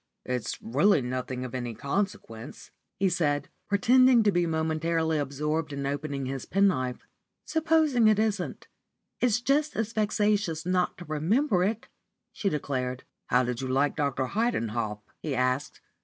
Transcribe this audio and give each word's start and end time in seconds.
"It's 0.25 0.59
really 0.63 1.03
nothing 1.03 1.45
of 1.45 1.53
any 1.53 1.75
consequence," 1.75 2.71
he 2.97 3.07
said, 3.07 3.49
pretending 3.69 4.23
to 4.23 4.31
be 4.31 4.47
momentarily 4.47 5.19
absorbed 5.19 5.71
in 5.71 5.85
opening 5.85 6.25
his 6.25 6.47
penknife. 6.47 7.05
"Supposing 7.45 8.07
it 8.07 8.17
isn't, 8.17 8.67
it's 9.19 9.41
just 9.41 9.75
as 9.75 9.93
vexatious 9.93 10.65
not 10.65 10.97
to 10.97 11.05
remember 11.05 11.63
it," 11.63 11.87
she 12.33 12.49
declared. 12.49 13.03
"How 13.27 13.43
did 13.43 13.61
you 13.61 13.67
like 13.67 13.95
Dr. 13.95 14.25
Heidenhoff?" 14.25 15.03
he 15.19 15.35
asked. 15.35 15.81